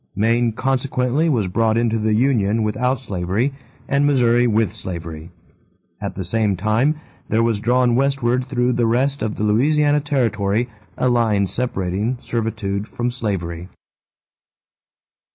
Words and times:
Maine 0.15 0.53
consequently 0.53 1.29
was 1.29 1.45
brought 1.47 1.77
into 1.77 1.99
the 1.99 2.15
union 2.15 2.63
without 2.63 2.99
slavery 2.99 3.53
and 3.87 4.03
Missouri 4.03 4.47
with 4.47 4.73
slavery. 4.73 5.29
At 6.01 6.15
the 6.15 6.25
same 6.25 6.57
time 6.57 6.95
there 7.29 7.43
was 7.43 7.59
drawn 7.59 7.93
westward 7.93 8.45
through 8.45 8.73
the 8.73 8.87
rest 8.87 9.21
of 9.21 9.35
the 9.35 9.43
Louisiana 9.43 9.99
territory 9.99 10.67
a 10.97 11.07
line 11.07 11.45
separating 11.45 12.17
servitude 12.19 12.87
from 12.87 13.11
slavery. 13.11 13.69